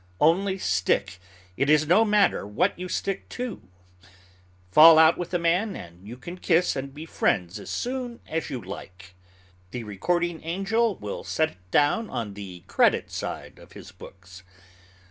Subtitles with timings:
[0.19, 1.19] Only stick,
[1.55, 3.61] it is no matter what you stick to.
[4.71, 8.49] Fall out with a man, and you can kiss and be friends as soon as
[8.49, 9.13] you like;
[9.69, 14.41] the recording angel will set it down on the credit side of his books.